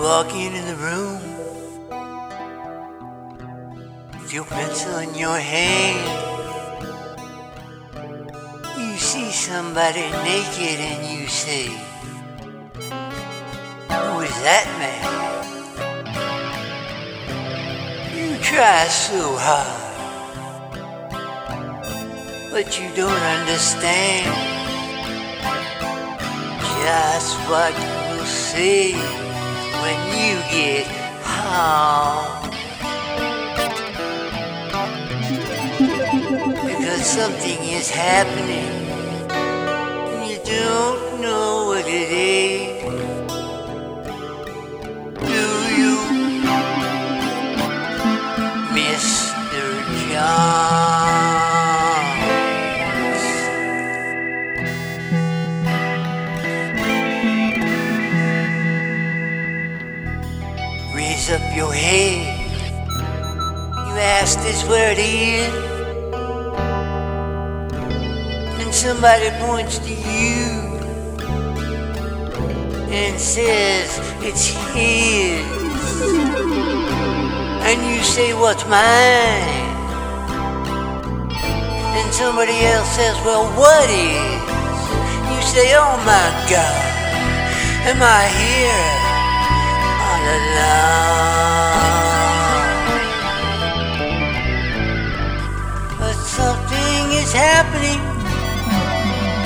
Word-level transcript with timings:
walk 0.00 0.34
into 0.34 0.62
the 0.62 0.76
room 0.76 1.20
with 4.20 4.32
your 4.32 4.44
pencil 4.44 4.98
in 4.98 5.14
your 5.14 5.38
hand. 5.38 6.22
You 8.78 8.96
see 8.96 9.30
somebody 9.30 10.10
naked 10.24 10.80
and 10.80 11.20
you 11.20 11.26
say, 11.28 11.66
Who 13.88 14.20
is 14.20 14.36
that 14.42 14.66
man? 14.80 15.02
You 18.16 18.38
try 18.42 18.86
so 18.88 19.36
hard, 19.38 19.82
but 22.50 22.78
you 22.78 22.88
don't 22.94 23.22
understand 23.40 24.26
just 26.82 27.36
what 27.48 27.72
you 27.78 28.18
will 28.18 28.26
say 28.26 29.25
when 29.86 30.00
you 30.18 30.34
get 30.50 30.86
home. 31.22 32.50
Because 36.66 37.04
something 37.06 37.60
is 37.78 37.88
happening 37.88 38.72
and 40.10 40.22
you 40.30 40.38
don't 40.44 41.20
know 41.20 41.66
what 41.70 41.86
it 41.86 42.10
is. 42.26 42.82
Do 45.32 45.46
you, 45.80 45.94
Mr. 48.74 49.64
Jones? 50.10 50.55
Head. 61.76 62.40
You 63.76 63.92
ask 64.00 64.40
this 64.40 64.66
where 64.66 64.92
it 64.92 64.98
is. 64.98 65.52
And 68.60 68.74
somebody 68.74 69.30
points 69.44 69.78
to 69.78 69.92
you 69.92 70.76
and 72.90 73.20
says 73.20 74.00
it's 74.22 74.46
his. 74.72 75.44
And 77.68 77.78
you 77.90 78.02
say, 78.02 78.32
What's 78.32 78.64
mine? 78.64 79.64
And 81.98 82.12
somebody 82.14 82.58
else 82.64 82.88
says, 82.96 83.16
Well, 83.24 83.44
what 83.56 83.88
is? 83.90 84.40
You 85.30 85.42
say, 85.42 85.74
Oh 85.76 85.96
my 86.06 86.28
God, 86.48 86.84
am 87.86 88.02
I 88.02 88.28
here 88.40 89.05
But 95.98 96.14
something 96.14 97.12
is 97.12 97.32
happening, 97.32 98.00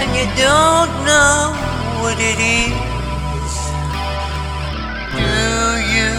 and 0.00 0.08
you 0.16 0.26
don't 0.36 0.92
know 1.08 1.54
what 2.02 2.16
it 2.18 2.38
is. 2.38 3.54
Do 5.14 5.28
you, 5.94 6.12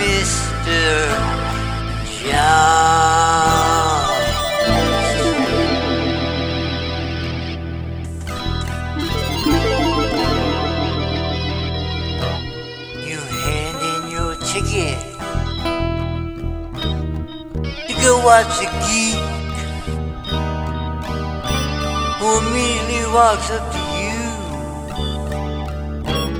Mr. 0.00 0.80
Jones? 2.20 2.75
Watch 18.26 18.58
the 18.58 18.66
geek 18.82 19.22
who 22.18 22.28
immediately 22.42 23.06
walks 23.14 23.52
up 23.52 23.70
to 23.70 23.78
you 24.02 24.20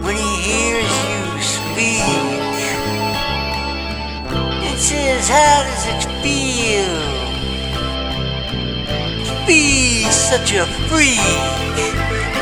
when 0.02 0.16
he 0.16 0.32
hears 0.50 0.92
you 1.06 1.22
speak 1.54 2.02
and 4.66 4.76
says, 4.76 5.28
How 5.28 5.62
does 5.62 5.86
it 5.94 6.02
feel 6.24 6.98
to 9.24 9.47
be 9.47 10.10
such 10.10 10.54
a 10.54 10.66
freak? 10.88 11.22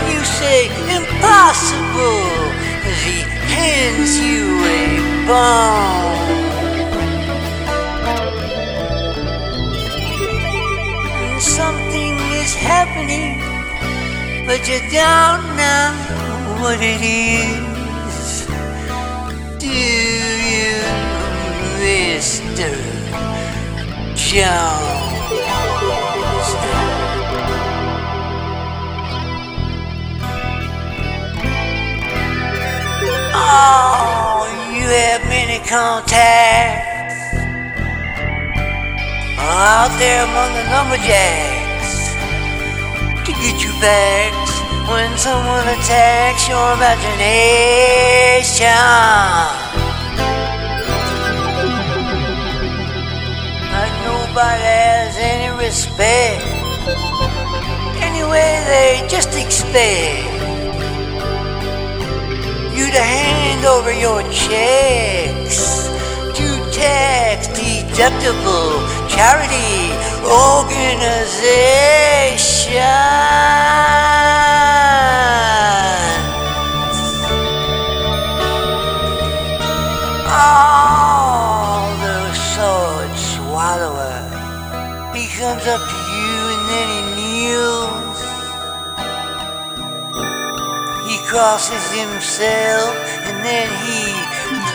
You 0.08 0.24
say, 0.24 0.68
Impossible! 0.96 2.24
as 2.88 3.02
he 3.02 3.20
hands 3.52 4.18
you 4.20 4.64
a 4.64 5.26
bone. 5.26 6.13
But 14.46 14.68
you 14.68 14.78
don't 14.92 15.44
know 15.56 15.94
what 16.60 16.78
it 16.80 17.00
is. 17.00 18.46
Do 19.58 19.66
you, 19.66 20.76
Mr. 21.80 22.68
Jones? 24.14 25.04
Oh, 33.36 34.46
you 34.74 34.86
have 34.88 35.22
many 35.28 35.58
contacts 35.66 37.34
out 39.38 39.98
there 39.98 40.24
among 40.24 40.52
the 40.54 40.64
lumberjacks 40.70 41.63
get 43.44 43.62
you 43.62 43.72
facts 43.72 44.54
when 44.88 45.10
someone 45.18 45.68
attacks 45.68 46.48
your 46.48 46.72
imagination. 46.72 47.12
Like 53.68 53.96
nobody 54.08 54.64
has 54.64 55.16
any 55.18 55.50
respect. 55.62 56.42
Anyway, 58.00 58.50
they 58.72 59.06
just 59.10 59.36
expect 59.36 60.24
you 62.74 62.86
to 62.96 63.02
hand 63.14 63.66
over 63.66 63.92
your 63.92 64.22
checks 64.32 65.88
to 66.38 66.46
tax 66.72 67.48
deductible 67.94 68.82
charity 69.06 69.94
organization. 70.26 71.14
Oh, 80.26 81.94
the 82.02 82.34
sword 82.34 83.14
swallower. 83.16 84.18
He 85.14 85.28
comes 85.38 85.64
up 85.68 85.80
to 85.80 85.98
you 86.10 86.34
and 86.50 86.64
then 86.74 86.88
he 86.90 87.02
kneels. 87.14 88.18
He 91.06 91.16
crosses 91.28 91.86
himself 91.94 92.94
and 93.22 93.38
then 93.46 93.68
he 93.86 94.02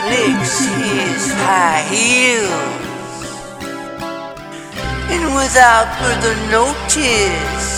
clicks 0.00 0.64
his 0.64 1.22
high 1.34 1.84
heels. 1.92 2.79
And 5.12 5.34
without 5.34 5.88
further 5.98 6.34
notice, 6.50 7.68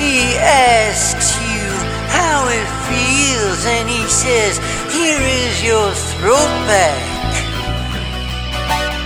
he 0.00 0.36
asks 0.40 1.36
you 1.44 1.68
how 2.08 2.48
it 2.48 2.68
feels 2.88 3.60
and 3.66 3.88
he 3.88 4.02
says, 4.08 4.56
Here 4.92 5.20
is 5.20 5.62
your 5.62 5.92
throat 5.92 6.52
back. 6.66 7.12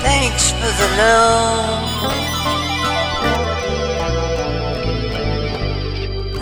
Thanks 0.02 0.50
for 0.52 0.73
the 0.81 0.88
loan. 1.00 2.26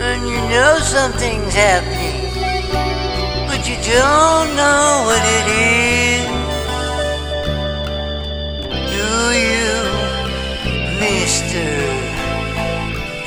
And 0.00 0.28
you 0.28 0.40
know 0.52 0.78
something's 0.80 1.54
happening, 1.54 2.28
but 3.48 3.66
you 3.68 3.76
don't 3.76 4.54
know 4.54 5.04
what 5.06 5.22
it 5.24 5.46
is. 5.48 5.83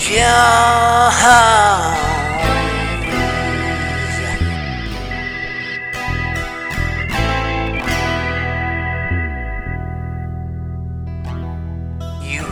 You've 0.09 0.15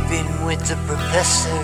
been 0.09 0.45
with 0.45 0.67
the 0.67 0.75
professor. 0.85 1.55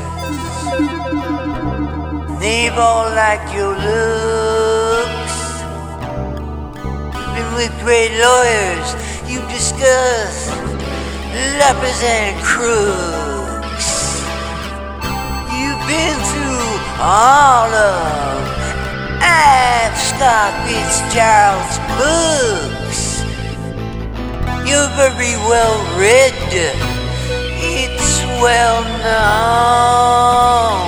They've 2.39 2.77
all 2.77 3.13
liked 3.13 3.53
your 3.53 3.75
looks. 3.75 5.35
You've 7.13 7.35
been 7.35 7.53
with 7.55 7.73
great 7.83 8.17
lawyers, 8.17 8.95
you 9.29 9.41
discuss 9.49 10.47
lepers 11.59 12.01
and 12.01 12.41
crooks. 12.41 13.10
Through 15.91 16.79
all 17.01 17.67
of 17.67 18.47
F. 19.19 19.91
Scott 19.99 20.53
Fitzgerald's 20.63 21.77
books. 21.99 23.01
You're 24.63 24.91
very 24.95 25.35
well 25.51 25.75
read. 25.99 26.31
It's 27.59 28.23
well 28.39 28.83
known. 29.03 30.79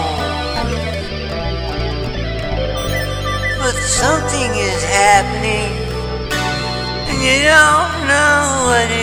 But 3.60 3.76
something 3.76 4.52
is 4.56 4.84
happening, 4.86 5.74
and 7.10 7.20
you 7.22 7.44
don't 7.44 8.08
know 8.08 8.40
what 8.68 8.88
it 8.90 8.98
is. 8.98 9.03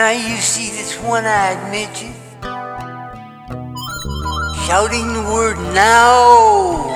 Now 0.00 0.12
you 0.12 0.38
see 0.38 0.70
this 0.70 0.96
one-eyed 0.96 1.60
midget 1.70 2.16
shouting 4.64 5.12
the 5.12 5.28
word 5.28 5.58
now. 5.76 6.88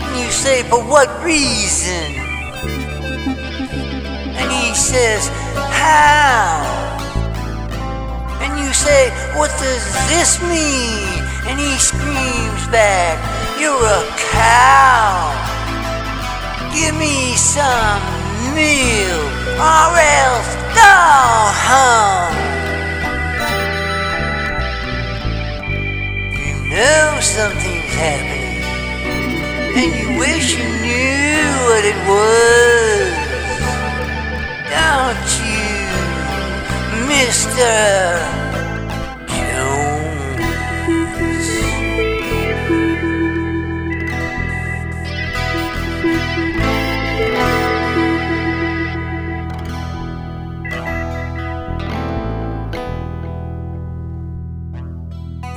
And 0.00 0.24
you 0.24 0.30
say, 0.32 0.62
for 0.62 0.80
what 0.82 1.12
reason? 1.22 2.16
And 4.40 4.48
he 4.50 4.72
says, 4.72 5.28
how? 5.68 6.64
And 8.40 8.58
you 8.58 8.72
say, 8.72 9.10
what 9.36 9.50
does 9.60 9.84
this 10.08 10.40
mean? 10.40 11.20
And 11.44 11.60
he 11.60 11.76
screams 11.76 12.64
back, 12.72 13.20
you're 13.60 13.68
a 13.68 14.02
cow. 14.32 15.28
Give 16.72 16.96
me 16.96 17.36
some 17.36 18.00
milk 18.56 19.32
or 19.60 19.98
else 19.98 20.01
happening, 28.02 28.58
and 29.78 29.90
you 30.00 30.08
wish 30.18 30.46
you 30.58 30.66
knew 30.84 31.46
what 31.68 31.82
it 31.92 31.98
was. 32.10 33.14
Don't 34.74 35.30
you, 35.46 35.70
Mr. 37.06 37.70
Jones? 39.30 41.46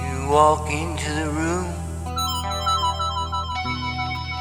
You 0.03 0.15
walk 0.29 0.69
into 0.69 1.09
the 1.19 1.27
room 1.31 1.64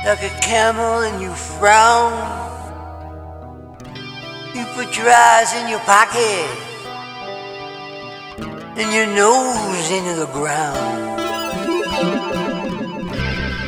like 0.05 0.23
a 0.23 0.41
camel 0.41 1.01
and 1.01 1.23
you 1.23 1.33
frown. 1.33 2.13
You 4.55 4.67
put 4.77 4.99
your 4.99 5.09
eyes 5.09 5.55
in 5.55 5.69
your 5.71 5.81
pocket 5.81 6.45
and 8.77 8.93
your 8.93 9.07
nose 9.07 9.91
into 9.91 10.15
the 10.21 10.27
ground. 10.27 10.77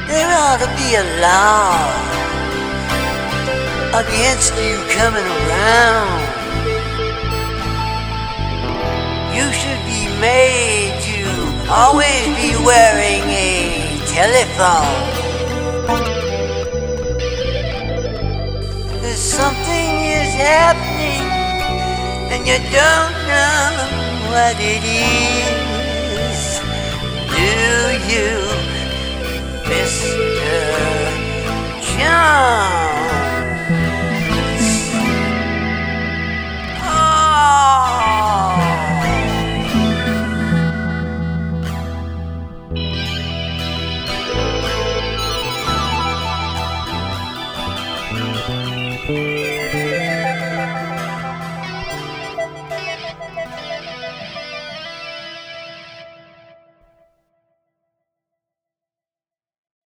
There 0.09 0.29
ought 0.29 0.61
to 0.61 0.69
be 0.77 0.89
a 0.95 1.07
law 1.25 1.73
against 4.05 4.53
you 4.61 4.77
coming 4.93 5.25
around. 5.25 6.21
You 9.35 9.51
should 9.57 9.83
be 9.89 10.05
made 10.21 11.01
to 11.09 11.73
always 11.73 12.27
be 12.37 12.53
wearing 12.63 13.25
a 13.25 14.05
telephone. 14.07 15.16
Something 19.17 20.05
is 20.05 20.35
happening 20.35 21.25
and 22.31 22.47
you 22.47 22.59
don't 22.71 23.15
know 23.27 24.31
what 24.31 24.57
it 24.61 24.85
is. 24.85 25.66